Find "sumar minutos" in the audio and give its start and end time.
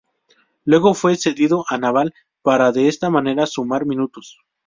3.45-4.39